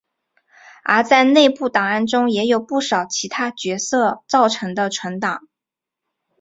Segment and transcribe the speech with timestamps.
[0.83, 5.47] 而在内部档案中也有不少其他角色造成的存档。